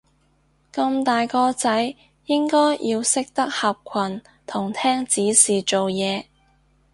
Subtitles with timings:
[0.73, 1.95] 咁大個仔
[2.25, 6.25] 應該要識得合群同聽指示做嘢